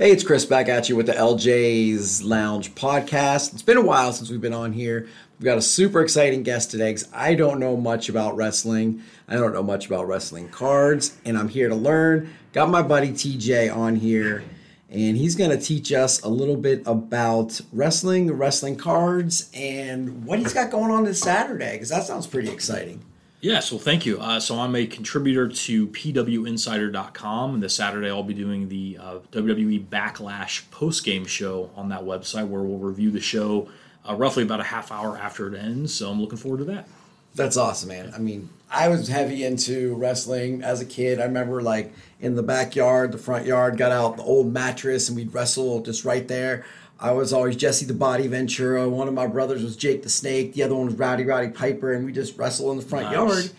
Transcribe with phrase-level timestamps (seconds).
[0.00, 3.52] Hey, it's Chris back at you with the LJ's Lounge podcast.
[3.52, 5.06] It's been a while since we've been on here.
[5.38, 9.02] We've got a super exciting guest today because I don't know much about wrestling.
[9.28, 12.32] I don't know much about wrestling cards, and I'm here to learn.
[12.54, 14.42] Got my buddy TJ on here,
[14.88, 20.38] and he's going to teach us a little bit about wrestling, wrestling cards, and what
[20.38, 23.04] he's got going on this Saturday because that sounds pretty exciting.
[23.42, 24.20] Yes, well, thank you.
[24.20, 29.18] Uh, so I'm a contributor to PWInsider.com, and this Saturday I'll be doing the uh,
[29.32, 33.68] WWE Backlash post-game show on that website, where we'll review the show
[34.06, 35.94] uh, roughly about a half hour after it ends.
[35.94, 36.86] So I'm looking forward to that.
[37.34, 38.12] That's awesome, man.
[38.14, 41.20] I mean, I was heavy into wrestling as a kid.
[41.20, 45.16] I remember like in the backyard, the front yard, got out the old mattress and
[45.16, 46.66] we'd wrestle just right there.
[47.00, 48.88] I was always Jesse the Body Ventura.
[48.88, 50.52] One of my brothers was Jake the Snake.
[50.52, 53.14] The other one was Rowdy Roddy Piper, and we just wrestled in the front nice.
[53.14, 53.50] yard.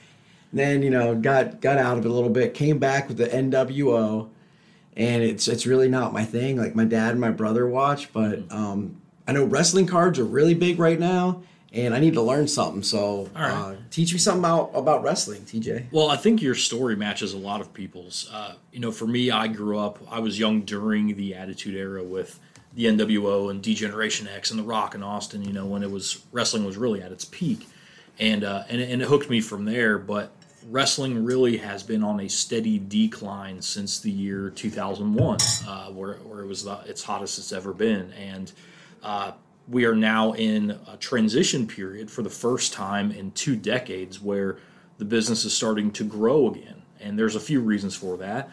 [0.51, 2.53] And then you know got got out of it a little bit.
[2.53, 4.29] Came back with the NWO,
[4.95, 6.57] and it's it's really not my thing.
[6.57, 8.55] Like my dad and my brother watch, but mm-hmm.
[8.55, 11.41] um, I know wrestling cards are really big right now.
[11.73, 13.49] And I need to learn something, so right.
[13.49, 15.85] uh, teach me something about, about wrestling, TJ.
[15.93, 18.29] Well, I think your story matches a lot of people's.
[18.29, 19.97] Uh, you know, for me, I grew up.
[20.11, 22.41] I was young during the Attitude Era with
[22.73, 25.43] the NWO and D-Generation X and The Rock and Austin.
[25.43, 27.67] You know, when it was wrestling was really at its peak,
[28.19, 29.97] and uh, and and it hooked me from there.
[29.97, 30.31] But
[30.69, 36.41] wrestling really has been on a steady decline since the year 2001, uh, where where
[36.41, 38.51] it was the, its hottest it's ever been, and
[39.03, 39.31] uh,
[39.67, 44.57] we are now in a transition period for the first time in two decades where
[44.97, 48.51] the business is starting to grow again, and there's a few reasons for that.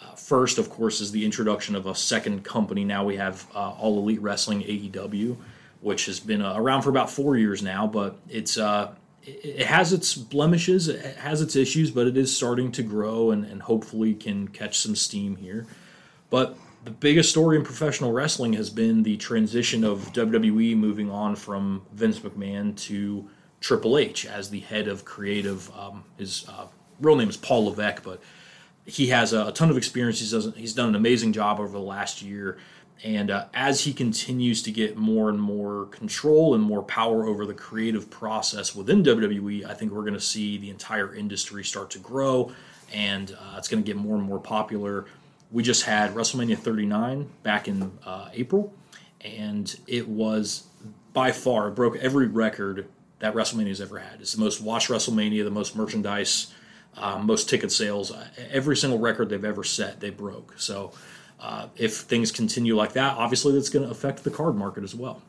[0.00, 2.84] Uh, first, of course, is the introduction of a second company.
[2.84, 5.36] Now we have uh, All Elite Wrestling AEW,
[5.80, 8.94] which has been uh, around for about four years now, but it's uh,
[9.26, 13.44] it, has its blemishes, it has its issues, but it is starting to grow and,
[13.44, 15.66] and hopefully can catch some steam here.
[16.30, 21.34] But the biggest story in professional wrestling has been the transition of WWE moving on
[21.34, 23.28] from Vince McMahon to
[23.60, 25.70] Triple H as the head of creative.
[25.76, 26.66] Um, his uh,
[27.00, 28.20] real name is Paul Levesque, but
[28.86, 30.20] he has a, a ton of experience.
[30.20, 32.56] He's, does, he's done an amazing job over the last year.
[33.04, 37.44] And uh, as he continues to get more and more control and more power over
[37.44, 41.90] the creative process within WWE, I think we're going to see the entire industry start
[41.90, 42.52] to grow
[42.92, 45.06] and uh, it's going to get more and more popular.
[45.50, 48.72] We just had WrestleMania 39 back in uh, April,
[49.20, 50.66] and it was
[51.12, 52.88] by far, it broke every record
[53.20, 54.20] that WrestleMania has ever had.
[54.20, 56.52] It's the most watched WrestleMania, the most merchandise
[56.96, 58.10] um, most ticket sales.
[58.10, 60.54] Uh, every single record they've ever set, they broke.
[60.58, 60.92] So
[61.40, 64.94] uh, if things continue like that, obviously that's going to affect the card market as
[64.94, 65.22] well.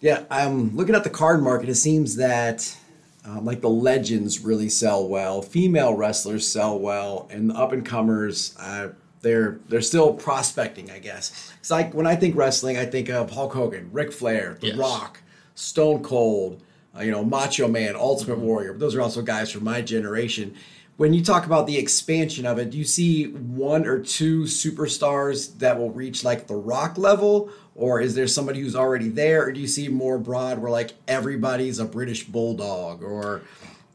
[0.00, 1.68] Yeah, I'm looking at the card market.
[1.68, 2.76] It seems that
[3.24, 7.86] um, like the legends really sell well, female wrestlers sell well, and the up and
[7.86, 8.56] comers.
[8.58, 8.88] Uh,
[9.20, 11.52] they're they're still prospecting, I guess.
[11.60, 14.76] It's like when I think wrestling, I think of Hulk Hogan, Ric Flair, The yes.
[14.76, 15.22] Rock,
[15.54, 16.60] Stone Cold,
[16.96, 18.46] uh, you know, Macho Man, Ultimate mm-hmm.
[18.46, 18.74] Warrior.
[18.74, 20.54] Those are also guys from my generation.
[20.98, 25.58] When you talk about the expansion of it, do you see one or two superstars
[25.58, 27.50] that will reach like the rock level?
[27.74, 29.44] Or is there somebody who's already there?
[29.46, 33.02] Or do you see more broad where like everybody's a British bulldog?
[33.02, 33.40] Or,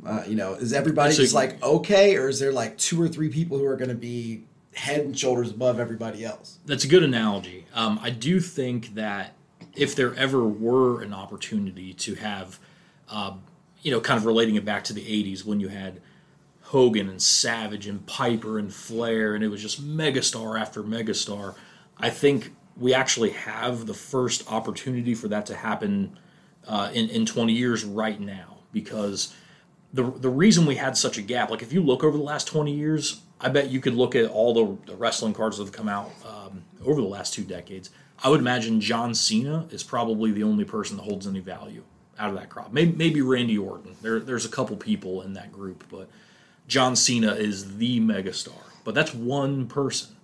[0.06, 2.18] uh, you know, is everybody just like okay?
[2.18, 4.44] Or is there like two or three people who are going to be
[4.74, 6.58] head and shoulders above everybody else?
[6.66, 7.68] That's a good analogy.
[7.76, 9.36] Um, I do think that
[9.76, 12.60] if there ever were an opportunity to have
[13.10, 13.44] um,
[13.82, 16.02] you know, kind of relating it back to the 80s when you had
[16.62, 21.56] Hogan and Savage and Piper and Flair, and it was just megastar after megastar.
[21.98, 26.20] I think we actually have the first opportunity for that to happen
[26.68, 29.34] uh, in, in 20 years right now because
[29.94, 32.48] the, the reason we had such a gap, like if you look over the last
[32.48, 35.72] 20 years, I bet you could look at all the, the wrestling cards that have
[35.72, 37.90] come out um, over the last two decades.
[38.24, 41.84] I would imagine John Cena is probably the only person that holds any value
[42.20, 42.74] out of that crop.
[42.74, 43.96] Maybe, maybe Randy Orton.
[44.02, 46.10] There, there's a couple people in that group, but
[46.68, 48.52] John Cena is the megastar.
[48.84, 50.16] But that's one person.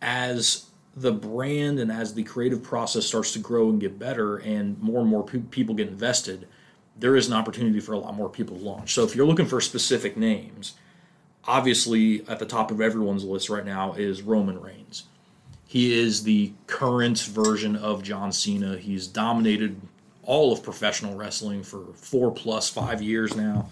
[0.00, 4.80] As the brand and as the creative process starts to grow and get better, and
[4.80, 6.46] more and more pe- people get invested,
[6.96, 8.94] there is an opportunity for a lot more people to launch.
[8.94, 10.74] So if you're looking for specific names,
[11.46, 15.04] obviously at the top of everyone's list right now is Roman Reigns.
[15.66, 18.76] He is the current version of John Cena.
[18.76, 19.80] He's dominated
[20.26, 23.68] all of professional wrestling for four plus five years now.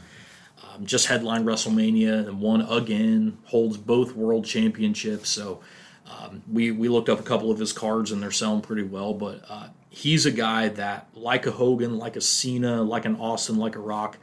[0.63, 3.39] Um, just headlined WrestleMania and won again.
[3.45, 5.29] Holds both world championships.
[5.29, 5.61] So
[6.07, 9.13] um, we we looked up a couple of his cards and they're selling pretty well.
[9.13, 13.57] But uh, he's a guy that, like a Hogan, like a Cena, like an Austin,
[13.57, 14.19] like a Rock.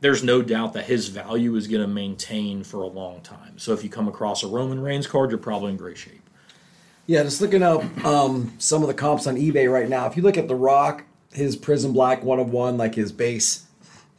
[0.00, 3.58] There's no doubt that his value is going to maintain for a long time.
[3.58, 6.28] So if you come across a Roman Reigns card, you're probably in great shape.
[7.06, 10.06] Yeah, just looking up um, some of the comps on eBay right now.
[10.06, 13.66] If you look at The Rock, his Prizm Black one of one, like his base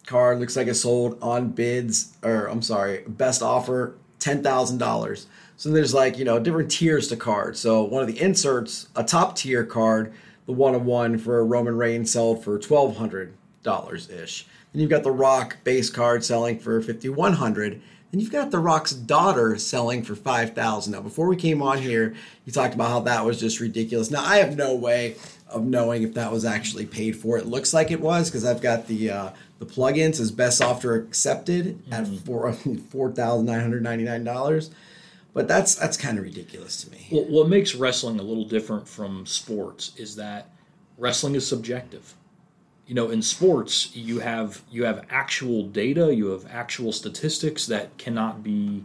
[0.05, 5.27] card, looks like it sold on bids, or I'm sorry, best offer ten thousand dollars.
[5.55, 7.59] So there's like you know different tiers to cards.
[7.59, 10.13] So one of the inserts, a top tier card,
[10.45, 14.45] the one of one for Roman Reigns sold for twelve hundred dollars ish.
[14.73, 17.81] Then you've got the Rock base card selling for fifty one hundred.
[18.11, 20.93] And you've got The Rock's daughter selling for five thousand.
[20.93, 22.13] Now, before we came on here,
[22.45, 24.11] you talked about how that was just ridiculous.
[24.11, 25.15] Now, I have no way
[25.53, 27.37] of knowing if that was actually paid for.
[27.37, 29.29] It looks like it was because I've got the uh,
[29.59, 32.15] the plugins as best software accepted at Mm-hmm.
[32.17, 32.53] four
[32.89, 34.71] four thousand nine hundred ninety nine dollars.
[35.33, 37.07] But that's that's kind of ridiculous to me.
[37.09, 40.49] What, what makes wrestling a little different from sports is that
[40.97, 42.13] wrestling is subjective.
[42.85, 47.97] You know, in sports, you have you have actual data, you have actual statistics that
[47.97, 48.83] cannot be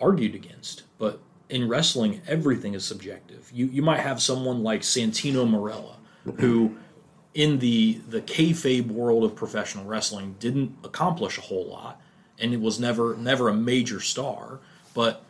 [0.00, 0.82] argued against.
[0.98, 3.50] But in wrestling, everything is subjective.
[3.52, 5.96] You you might have someone like Santino Marella,
[6.38, 6.76] who
[7.34, 12.00] in the the kayfabe world of professional wrestling didn't accomplish a whole lot,
[12.38, 14.60] and it was never never a major star,
[14.94, 15.24] but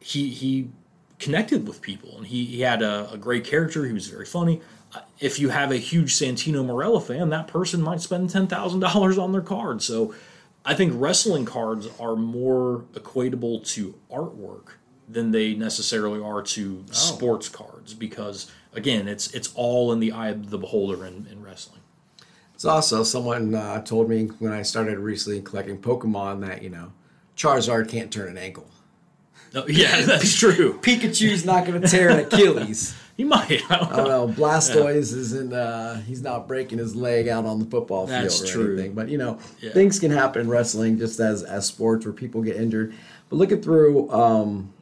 [0.00, 0.70] he he
[1.18, 3.84] connected with people and he, he had a, a great character.
[3.86, 4.60] He was very funny.
[4.92, 8.80] Uh, If you have a huge Santino Marella fan, that person might spend ten thousand
[8.80, 9.82] dollars on their card.
[9.82, 10.14] So,
[10.64, 14.74] I think wrestling cards are more equatable to artwork
[15.08, 20.28] than they necessarily are to sports cards because again, it's it's all in the eye
[20.30, 21.80] of the beholder in, in wrestling.
[22.54, 26.92] It's also someone uh, told me when I started recently collecting Pokemon that you know
[27.36, 28.66] Charizard can't turn an ankle.
[29.52, 30.78] No, yeah, that's true.
[30.80, 32.94] Pikachu's not going to tear an Achilles.
[33.14, 33.62] He might.
[33.70, 34.26] I don't I don't know.
[34.26, 34.32] know.
[34.32, 35.52] Blastoise isn't.
[35.52, 38.72] Uh, he's not breaking his leg out on the football field That's or true.
[38.72, 38.94] anything.
[38.94, 39.72] But you know, Yeah.
[39.74, 42.94] things can happen in wrestling just as as sports where people get injured.
[43.28, 44.72] But looking through, um,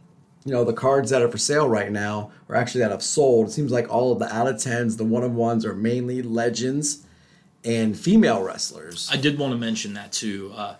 [0.50, 3.46] you know, the cards that are for sale right now, or actually that have sold,
[3.46, 6.22] it seems like all of the out of tens, the one of ones, are mainly
[6.22, 7.06] legends
[7.64, 9.08] and female wrestlers.
[9.12, 10.52] I did want to mention that too.
[10.56, 10.74] Uh,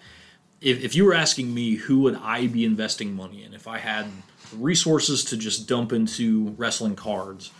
[0.61, 3.79] if, if you were asking me who would I be investing money in if I
[3.79, 4.07] had
[4.59, 7.53] resources to just dump into wrestling cards,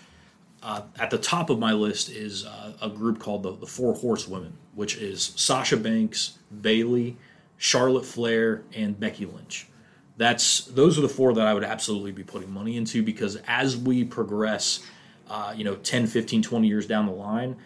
[0.65, 3.95] uh, at the top of my list is uh, a group called the, the Four
[3.95, 7.19] Horsewomen, which is Sasha Banks, Bayley,
[7.57, 9.69] Charlotte Flair, and Becky Lynch.
[10.21, 13.75] That's those are the four that I would absolutely be putting money into because as
[13.75, 14.87] we progress,
[15.31, 17.57] uh, you know, 10, 15, 20 years down the line,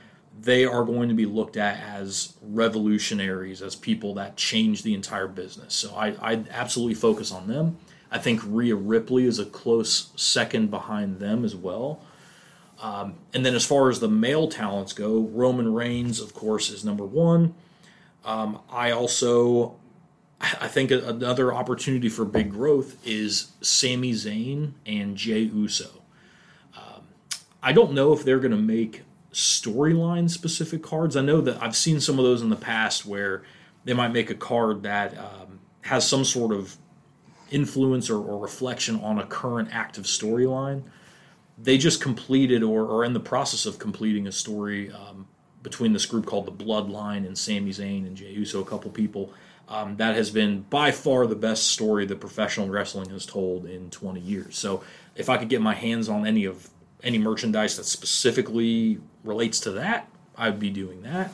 [0.41, 5.27] they are going to be looked at as revolutionaries, as people that change the entire
[5.27, 5.75] business.
[5.75, 7.77] So I, I'd absolutely focus on them.
[8.09, 12.05] I think Rhea Ripley is a close second behind them as well.
[12.81, 16.85] Um, and then as far as the male talents go, Roman Reigns, of course, is
[16.85, 17.57] number one.
[18.25, 19.75] Um, I also,
[20.61, 26.03] I think another opportunity for big growth is Sami Zayn and Jey Uso.
[26.77, 27.03] Um,
[27.63, 29.03] I don't know if they're going to make
[29.33, 31.17] storyline specific cards.
[31.17, 33.43] I know that I've seen some of those in the past where
[33.85, 36.77] they might make a card that um, has some sort of
[37.51, 40.83] influence or, or reflection on a current active storyline.
[41.57, 45.27] They just completed or are in the process of completing a story um,
[45.63, 49.33] between this group called the Bloodline and Sami Zayn and Jey Uso, a couple people.
[49.67, 53.89] Um, that has been by far the best story that professional wrestling has told in
[53.91, 54.59] 20 years.
[54.59, 54.85] So
[55.17, 56.69] if I could get my hands on any of
[57.03, 61.33] any merchandise that specifically relates to that, I'd be doing that.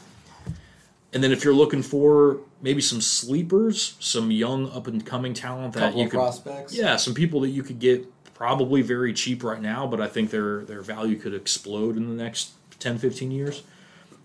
[1.13, 5.75] And then if you're looking for maybe some sleepers, some young up and coming talent
[5.75, 6.75] that Couple you could prospects.
[6.75, 10.31] yeah, some people that you could get probably very cheap right now, but I think
[10.31, 13.63] their their value could explode in the next 10, 15 years.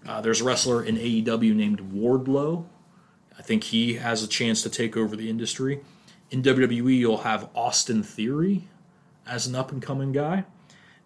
[0.08, 2.66] Uh, there's a wrestler in AEW named Wardlow.
[3.38, 5.82] I think he has a chance to take over the industry.
[6.32, 8.68] In WWE, you'll have Austin Theory
[9.28, 10.46] as an up and coming guy,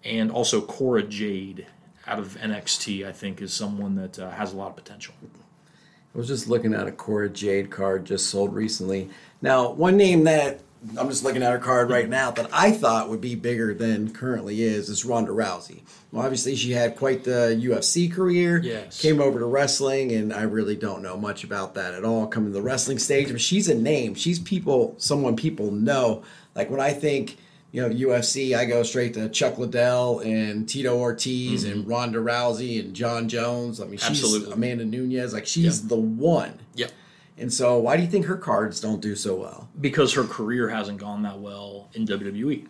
[0.04, 1.68] and also Cora Jade
[2.08, 3.06] out of NXT.
[3.06, 5.14] I think is someone that uh, has a lot of potential.
[5.24, 9.10] I was just looking at a Cora Jade card just sold recently.
[9.42, 10.62] Now, one name that
[10.98, 14.14] I'm just looking at her card right now that I thought would be bigger than
[14.14, 15.82] currently is is Ronda Rousey.
[16.12, 18.60] Well, obviously she had quite the UFC career.
[18.64, 19.02] Yes.
[19.02, 22.28] Came over to wrestling, and I really don't know much about that at all.
[22.28, 24.16] Coming to the wrestling stage, but she's a name.
[24.16, 26.24] She's people, someone people know.
[26.56, 27.38] Like when I think.
[27.72, 31.92] You know, UFC, I go straight to Chuck Liddell and Tito Ortiz and mm-hmm.
[31.92, 33.80] Ronda Rousey and Jon Jones.
[33.80, 34.54] I mean, she's Absolutely.
[34.54, 35.34] Amanda Nunes.
[35.36, 35.90] Like, she's Yep.
[35.90, 36.58] the one.
[36.74, 36.92] Yep.
[37.40, 39.70] And so, why do you think her cards don't do so well?
[39.80, 42.68] because her career hasn't gone that well in WWE.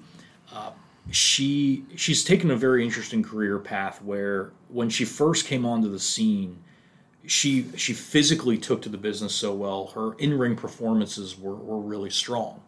[0.53, 0.71] Uh,
[1.11, 5.99] she she's taken a very interesting career path where when she first came onto the
[5.99, 6.61] scene,
[7.25, 9.87] she she physically took to the business so well.
[9.87, 12.61] Her in ring performances were, were really strong.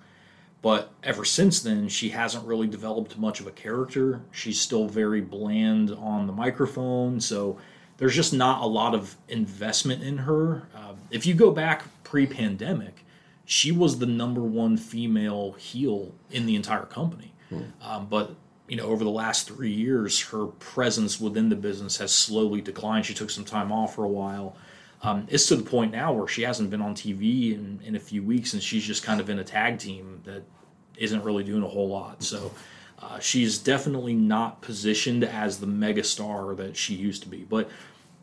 [0.62, 4.22] But ever since then, she hasn't really developed much of a character.
[4.32, 7.20] She's still very bland on the microphone.
[7.20, 7.58] So
[8.02, 10.64] there's just not a lot of investment in her.
[10.76, 13.06] Uh, if you go back pre pandemic,
[13.46, 17.32] she was the number one female heel in the entire company.
[17.50, 17.62] Hmm.
[17.80, 18.36] Um, but
[18.68, 23.06] you know, over the last three years, her presence within the business has slowly declined.
[23.06, 24.56] She took some time off for a while.
[25.04, 28.00] Um, it's to the point now where she hasn't been on TV in, in a
[28.00, 30.42] few weeks, and she's just kind of in a tag team that
[30.98, 32.24] isn't really doing a whole lot.
[32.24, 32.52] So
[33.02, 37.44] uh, she's definitely not positioned as the megastar that she used to be.
[37.44, 37.70] But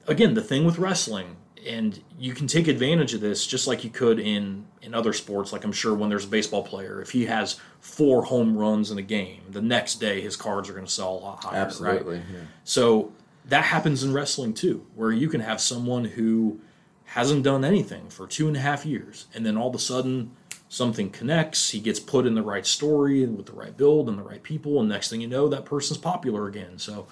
[0.06, 3.90] again, the thing with wrestling, and you can take advantage of this just like you
[3.90, 5.52] could in in other sports.
[5.52, 8.98] Like I'm sure when there's a baseball player, if he has four home runs in
[8.98, 11.56] a game, the next day his cards are going to sell a lot higher.
[11.56, 12.16] Absolutely.
[12.16, 12.24] Right?
[12.32, 12.40] Yeah.
[12.64, 13.12] So
[13.46, 16.60] that happens in wrestling too, where you can have someone who
[17.04, 20.30] hasn't done anything for two and a half years, and then all of a sudden
[20.68, 21.70] something connects.
[21.70, 24.42] He gets put in the right story and with the right build and the right
[24.42, 26.78] people, and next thing you know, that person's popular again.
[26.78, 27.06] So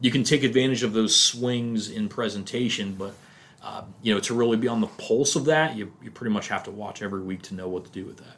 [0.00, 3.14] you can take advantage of those swings in presentation, but
[3.62, 6.48] uh, you know to really be on the pulse of that, you you pretty much
[6.48, 8.36] have to watch every week to know what to do with that.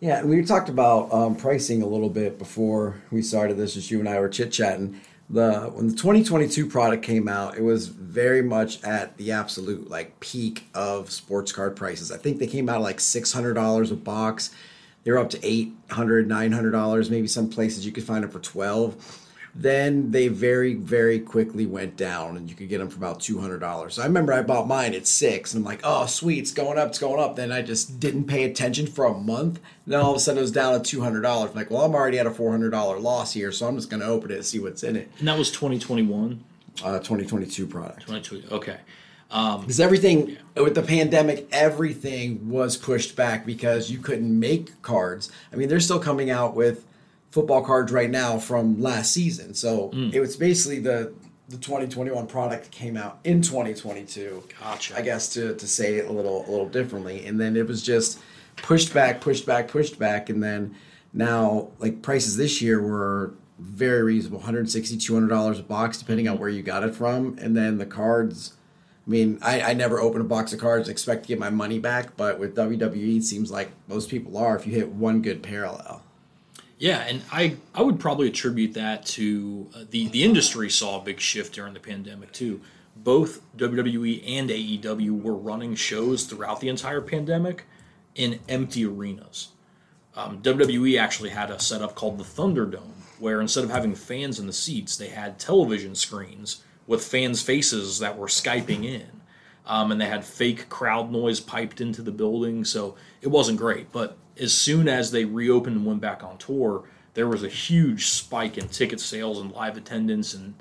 [0.00, 3.78] Yeah, we talked about um, pricing a little bit before we started this.
[3.78, 7.62] as you and I were chit chatting the when the 2022 product came out, it
[7.62, 12.12] was very much at the absolute like peak of sports card prices.
[12.12, 14.50] I think they came out like $600 a box.
[15.04, 19.25] They were up to $800, $900, maybe some places you could find them for 12
[19.58, 23.38] then they very, very quickly went down, and you could get them for about two
[23.38, 23.98] hundred dollars.
[23.98, 26.88] I remember I bought mine at six, and I'm like, "Oh, sweet, it's going up,
[26.88, 29.60] it's going up." Then I just didn't pay attention for a month.
[29.84, 31.54] And then all of a sudden, it was down to two hundred dollars.
[31.54, 34.00] Like, well, I'm already at a four hundred dollar loss here, so I'm just going
[34.00, 35.10] to open it and see what's in it.
[35.18, 36.44] And that was 2021.
[36.84, 38.02] Uh, 2022 product.
[38.02, 38.54] 2022.
[38.54, 38.78] Okay.
[39.28, 40.62] Because um, everything yeah.
[40.62, 45.32] with the pandemic, everything was pushed back because you couldn't make cards.
[45.52, 46.84] I mean, they're still coming out with
[47.36, 49.52] football cards right now from last season.
[49.52, 50.10] So mm.
[50.10, 51.12] it was basically the
[51.50, 54.42] the 2021 product came out in 2022.
[54.58, 54.96] Gotcha.
[54.96, 57.82] I guess to to say it a little a little differently, and then it was
[57.82, 58.20] just
[58.56, 60.74] pushed back, pushed back, pushed back, and then
[61.12, 66.38] now like prices this year were very reasonable 160 200 dollars a box depending on
[66.38, 68.52] where you got it from and then the cards
[69.06, 71.78] i mean I, I never open a box of cards expect to get my money
[71.78, 75.42] back but with wwe it seems like most people are if you hit one good
[75.42, 76.02] parallel
[76.78, 81.04] yeah, and I, I would probably attribute that to uh, the the industry saw a
[81.04, 82.60] big shift during the pandemic too.
[82.94, 87.64] Both WWE and AEW were running shows throughout the entire pandemic
[88.14, 89.48] in empty arenas.
[90.14, 94.46] Um, WWE actually had a setup called the Thunderdome, where instead of having fans in
[94.46, 99.20] the seats, they had television screens with fans' faces that were skyping in,
[99.66, 102.64] um, and they had fake crowd noise piped into the building.
[102.64, 106.84] So it wasn't great, but as soon as they reopened and went back on tour,
[107.14, 110.34] there was a huge spike in ticket sales and live attendance.
[110.34, 110.54] And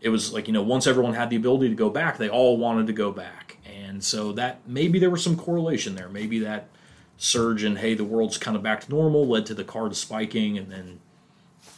[0.00, 2.56] it was like, you know, once everyone had the ability to go back, they all
[2.56, 3.58] wanted to go back.
[3.66, 6.08] And so that maybe there was some correlation there.
[6.08, 6.68] Maybe that
[7.16, 10.56] surge in, hey, the world's kind of back to normal led to the card spiking.
[10.56, 11.00] And then,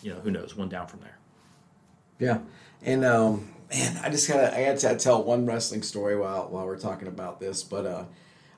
[0.02, 1.19] you know, who knows, went down from there.
[2.19, 2.38] Yeah.
[2.83, 6.78] And, um, man, I just gotta, I to tell one wrestling story while, while we're
[6.78, 8.04] talking about this, but, uh,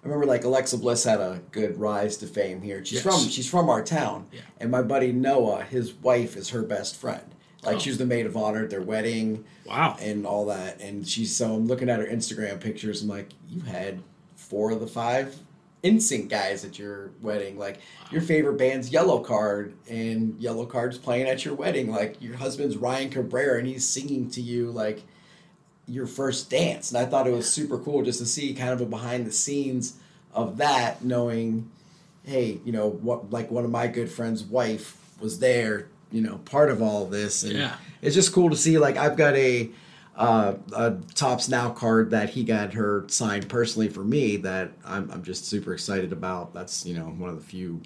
[0.03, 2.85] I remember like Alexa Bliss had a good rise to fame here.
[2.85, 3.05] She's yes.
[3.05, 4.41] from she's from our town, yeah.
[4.59, 7.35] and my buddy Noah, his wife is her best friend.
[7.63, 7.79] Like oh.
[7.79, 9.45] she was the maid of honor at their wedding.
[9.65, 9.97] Wow.
[10.01, 10.81] And all that.
[10.81, 13.03] And she's so I'm looking at her Instagram pictures.
[13.03, 14.03] I'm like, you had
[14.35, 15.39] four of the five
[15.85, 17.59] NSYNC guys at your wedding.
[17.59, 18.09] Like wow.
[18.11, 21.91] your favorite band's Yellowcard, and Yellowcard's playing at your wedding.
[21.91, 25.05] Like your husband's Ryan Cabrera, and he's singing to you like
[25.87, 26.91] your first dance.
[26.91, 29.33] And I thought it was super cool just to see kind of a behind the
[29.33, 29.99] scenes
[30.33, 31.71] of that, knowing,
[32.25, 36.39] hey, you know, what like one of my good friends' wife was there, you know,
[36.39, 37.43] part of all this.
[37.43, 37.77] And yeah.
[38.01, 39.71] it's just cool to see like I've got a
[40.17, 45.11] uh, a Topps Now card that he got her signed personally for me that I'm,
[45.11, 46.53] I'm just super excited about.
[46.53, 47.81] That's, you know, one of the few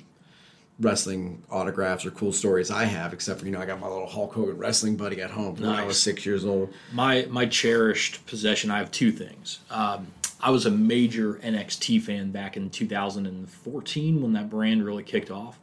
[0.78, 4.06] wrestling autographs or cool stories I have, except for you know I got my little
[4.06, 5.60] Hulk Hogan wrestling buddy at home nice.
[5.62, 6.72] when I was six years old.
[6.92, 8.70] My my cherished possession.
[8.70, 9.60] I have two things.
[9.70, 10.08] Um,
[10.40, 15.58] I was a major NXT fan back in 2014 when that brand really kicked off.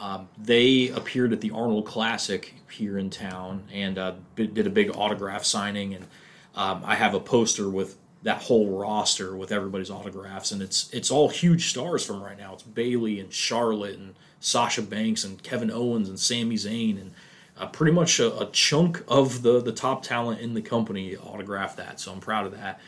[0.00, 4.90] Um, they appeared at the Arnold Classic here in town and uh, did a big
[4.96, 5.94] autograph signing.
[5.94, 6.06] And
[6.54, 11.10] um, I have a poster with that whole roster with everybody's autographs, and it's it's
[11.10, 12.54] all huge stars from right now.
[12.54, 14.14] It's Bayley and Charlotte and
[14.46, 17.10] Sasha Banks and Kevin Owens and Sami Zayn and
[17.58, 21.78] uh, pretty much a, a, chunk of the the top talent in the company autographed
[21.78, 21.98] that.
[21.98, 22.78] So I'm proud of that.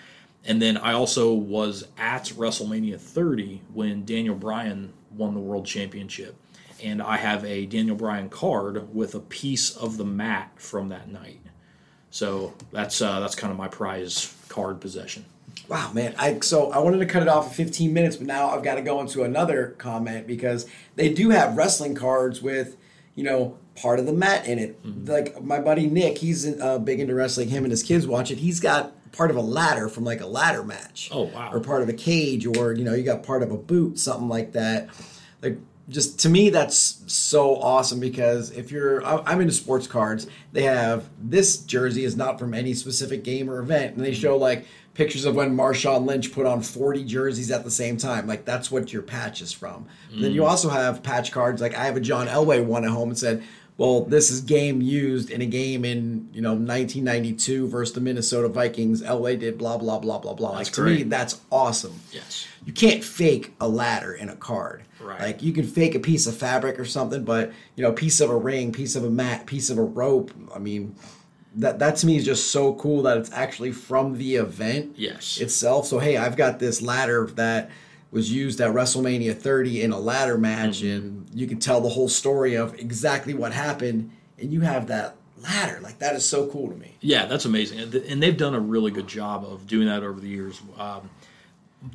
[0.44, 6.36] And then I also was at WrestleMania 30 when Daniel Bryan won the world championship.
[6.80, 11.08] and I have a Daniel Bryan card with a piece of the mat from that
[11.10, 11.40] night.
[12.10, 15.24] So that's uh, that's kind of my prize card possession.
[15.66, 16.14] Wow, man!
[16.18, 18.76] I so I wanted to cut it off at 15 minutes, but now I've got
[18.76, 22.76] to go into another comment because they do have wrestling cards with,
[23.14, 24.82] you know, part of the mat in it.
[24.82, 25.10] Mm-hmm.
[25.10, 27.48] Like my buddy Nick, he's uh, big into wrestling.
[27.48, 28.38] Him and his kids watch it.
[28.38, 31.08] He's got part of a ladder from like a ladder match.
[31.12, 31.50] Oh wow!
[31.52, 34.28] Or part of a cage, or you know, you got part of a boot, something
[34.28, 34.88] like that.
[35.42, 40.62] Like just to me that's so awesome because if you're i'm into sports cards they
[40.62, 44.66] have this jersey is not from any specific game or event and they show like
[44.98, 48.68] pictures of when marshawn lynch put on 40 jerseys at the same time like that's
[48.68, 50.20] what your patch is from mm.
[50.20, 50.48] then you mm.
[50.48, 53.44] also have patch cards like i have a john elway one at home and said
[53.78, 58.48] well, this is game used in a game in you know 1992 versus the Minnesota
[58.48, 59.02] Vikings.
[59.02, 60.56] Elway did blah blah blah blah blah.
[60.56, 62.00] That's like to me, that's awesome.
[62.10, 64.82] Yes, you can't fake a ladder in a card.
[65.00, 65.20] Right.
[65.20, 68.30] Like you can fake a piece of fabric or something, but you know, piece of
[68.30, 70.32] a ring, piece of a mat, piece of a rope.
[70.52, 70.96] I mean,
[71.58, 75.38] that that to me is just so cool that it's actually from the event yes.
[75.38, 75.86] itself.
[75.86, 77.70] So hey, I've got this ladder that
[78.10, 81.06] was used at WrestleMania 30 in a ladder match, mm-hmm.
[81.06, 85.16] and you can tell the whole story of exactly what happened, and you have that
[85.42, 85.80] ladder.
[85.82, 86.94] Like that is so cool to me.
[87.00, 90.28] Yeah, that's amazing, and they've done a really good job of doing that over the
[90.28, 90.62] years.
[90.78, 91.10] Um,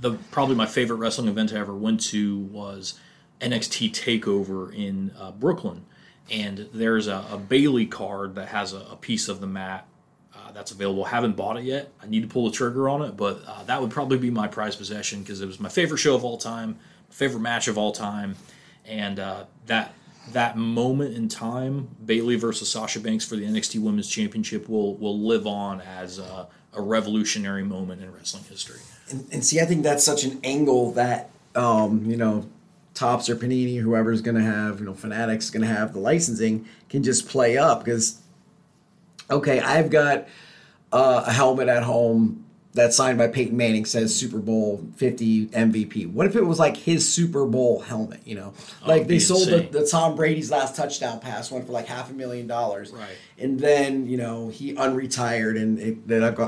[0.02, 3.00] the probably my favorite wrestling event I ever went to was
[3.42, 5.86] NXT Takeover in uh, Brooklyn,
[6.32, 9.88] and there's a, a, Bayley card that has a, a piece of the mat
[10.54, 11.06] that's available.
[11.06, 11.92] Haven't bought it yet.
[12.02, 14.48] I need to pull the trigger on it, but uh, that would probably be my
[14.48, 16.78] prized possession because it was my favorite show of all time,
[17.10, 18.36] favorite match of all time,
[18.86, 19.94] and uh, that
[20.32, 25.20] that moment in time, Bayley versus Sasha Banks for the NXT Women's Championship will will
[25.20, 28.80] live on as a, a revolutionary moment in wrestling history.
[29.10, 32.48] And, and, see, I think that's such an angle that um, you know.
[32.94, 36.68] Topps or Panini, whoever's going to have, you know, Fanatics going to have the licensing
[36.90, 38.22] can just play up because,
[39.30, 40.28] okay, I've got
[40.92, 46.12] uh, a helmet at home that's signed by Peyton Manning says Super Bowl 50 MVP.
[46.12, 48.54] What if it was like his Super Bowl helmet, you know?
[48.86, 52.14] Like they sold the, the, Tom Brady's last touchdown pass went for like half a
[52.14, 52.92] million dollars.
[52.92, 53.16] Right.
[53.38, 55.98] And then, you know, he unretired and it,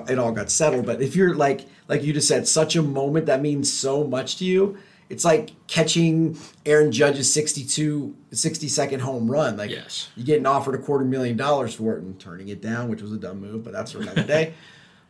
[0.10, 0.88] it all got settled.
[0.88, 4.38] But if you're like, like you just said, such a moment that means so much
[4.38, 4.78] to you,
[5.10, 9.58] it's like catching Aaron Judge's 62 60 second home run.
[9.58, 10.10] Like yes.
[10.16, 13.12] you're getting offered a quarter million dollars for it and turning it down, which was
[13.12, 14.54] a dumb move, but that's for another day.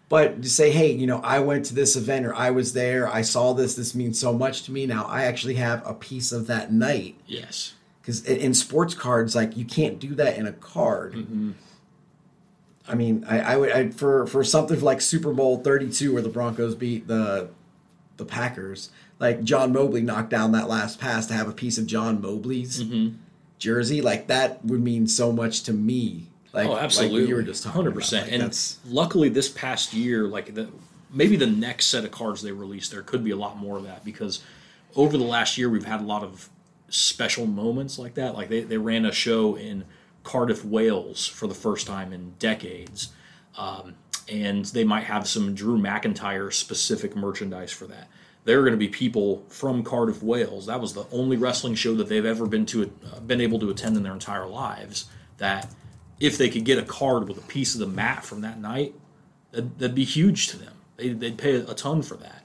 [0.08, 3.08] But to say, hey, you know, I went to this event or I was there,
[3.08, 4.86] I saw this, this means so much to me.
[4.86, 7.16] Now I actually have a piece of that night.
[7.26, 7.74] Yes.
[8.02, 11.16] Because in sports cards, like you can't do that in a card.
[11.16, 11.52] Mm-hmm.
[12.88, 16.22] I mean, I, I would I, for for something like Super Bowl thirty two where
[16.22, 17.50] the Broncos beat the
[18.18, 21.86] the Packers like John Mobley knocked down that last pass to have a piece of
[21.86, 23.16] John Mobley's mm-hmm.
[23.60, 26.28] jersey, like that would mean so much to me.
[26.54, 28.26] Like, oh, absolutely, like you were just hundred percent.
[28.26, 28.80] Like and that's...
[28.86, 30.70] luckily, this past year, like the
[31.12, 33.84] maybe the next set of cards they release, there could be a lot more of
[33.84, 34.42] that because
[34.96, 36.50] over the last year we've had a lot of
[36.90, 38.36] special moments like that.
[38.36, 39.86] Like they, they ran a show in
[40.24, 43.10] Cardiff, Wales for the first time in decades.
[43.58, 43.96] Um,
[44.28, 48.08] and they might have some Drew McIntyre specific merchandise for that
[48.46, 50.68] there are going to be people from Cardiff, Wales.
[50.68, 53.70] That was the only wrestling show that they've ever been to, uh, been able to
[53.72, 55.06] attend in their entire lives.
[55.38, 55.74] That
[56.20, 58.94] if they could get a card with a piece of the mat from that night,
[59.52, 60.74] that'd, that'd be huge to them.
[60.98, 62.44] They, would pay a ton for that.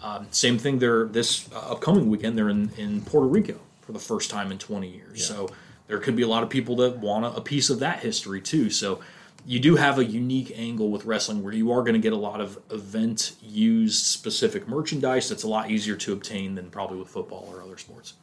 [0.00, 0.78] Um, same thing.
[0.78, 2.38] They're this uh, upcoming weekend.
[2.38, 5.20] They're in, in Puerto Rico for the first time in 20 years.
[5.20, 5.36] Yeah.
[5.36, 5.50] So
[5.88, 8.40] there could be a lot of people that want a, a piece of that history
[8.40, 8.70] too.
[8.70, 9.00] So
[9.46, 12.16] you do have a unique angle with wrestling where you are going to get a
[12.16, 17.08] lot of event used specific merchandise that's a lot easier to obtain than probably with
[17.08, 18.14] football or other sports.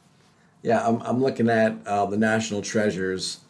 [0.62, 3.40] Yeah, I'm, I'm looking at uh, the National Treasures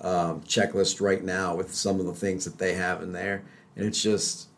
[0.00, 3.42] um, checklist right now with some of the things that they have in there,
[3.76, 4.48] and it's just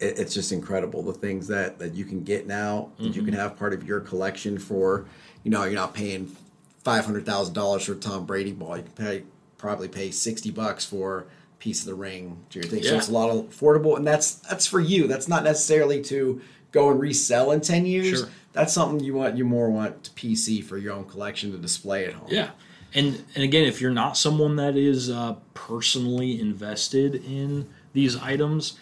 [0.00, 3.12] it, it's just incredible the things that that you can get now that mm-hmm.
[3.12, 5.06] you can have part of your collection for.
[5.44, 6.36] You know, you're not paying
[6.82, 8.76] five hundred thousand dollars for Tom Brady ball.
[8.76, 9.22] You can pay
[9.58, 11.26] probably pay sixty bucks for
[11.60, 12.82] piece of the ring to your thing.
[12.82, 12.90] Yeah.
[12.90, 15.06] So it's a lot of affordable, and that's that's for you.
[15.06, 16.40] That's not necessarily to
[16.72, 18.18] go and resell in ten years.
[18.20, 18.28] Sure.
[18.52, 19.36] That's something you want.
[19.36, 22.28] You more want to PC for your own collection to display at home.
[22.30, 22.50] Yeah,
[22.92, 28.78] and and again, if you're not someone that is uh, personally invested in these items,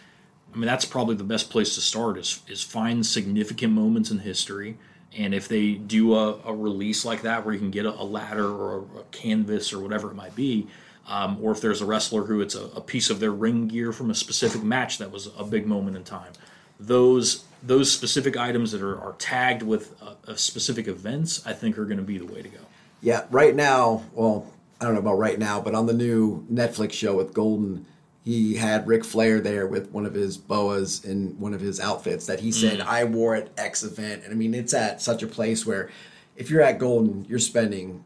[0.54, 2.16] I mean that's probably the best place to start.
[2.16, 4.78] Is is find significant moments in history.
[5.16, 8.04] And if they do a, a release like that where you can get a, a
[8.04, 10.68] ladder or a, a canvas or whatever it might be,
[11.08, 13.92] um, or if there's a wrestler who it's a, a, piece of their ring gear
[13.92, 16.32] from a specific match that was a big moment in time.
[16.78, 21.86] Those those specific items that are, are tagged with uh, specific events, I think, are
[21.86, 22.60] going to be the way to go.
[23.00, 24.46] Yeah, right now, well,
[24.80, 27.84] I don't know about right now, but on the new Netflix show with Goldin,
[28.24, 32.26] he had Ric Flair there with one of his boas in one of his outfits
[32.26, 34.22] that he said, I wore at X event.
[34.22, 35.90] And I mean, it's at such a place where
[36.36, 38.04] if you're at Goldin, you're spending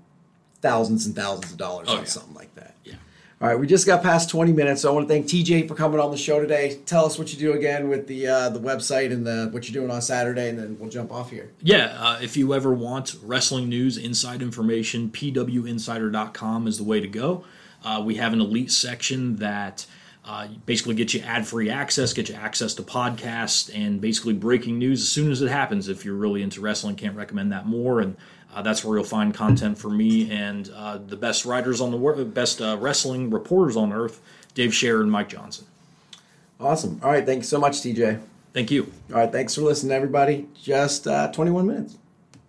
[0.62, 2.05] thousands and thousands of dollars Oh, on yeah.
[2.05, 2.77] something like that.
[2.85, 2.94] Yeah.
[3.40, 5.75] All right, we just got past 20 minutes, so I want to thank TJ for
[5.75, 6.79] coming on the show today.
[6.87, 9.75] Tell us what you do again with the uh, the website and the what you're
[9.83, 11.51] doing on Saturday, and then we'll jump off here.
[11.61, 17.09] Yeah, uh, if you ever want wrestling news, inside information, pwinsider.com is the way to
[17.09, 17.44] go.
[17.85, 19.87] Uh, we have an elite section that
[20.25, 24.79] uh, basically gets you ad free access, get you access to podcasts, and basically breaking
[24.79, 25.88] news as soon as it happens.
[25.88, 28.01] If you're really into wrestling, can't recommend that more.
[28.01, 28.16] And
[28.55, 31.97] uh, that's where you'll find content for me and uh, the best writers on the
[31.97, 34.21] world, best uh, wrestling reporters on earth,
[34.55, 35.67] Dave Scherer and Mike Johnson.
[36.61, 37.01] Awesome.
[37.03, 38.21] All right, thank you so much, TJ.
[38.53, 38.93] Thank you.
[39.11, 40.49] All right, thanks for listening, everybody.
[40.55, 41.97] Just uh, 21 minutes.